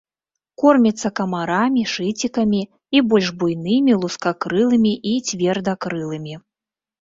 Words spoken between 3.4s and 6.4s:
буйнымі лускакрылымі і цвердакрылымі.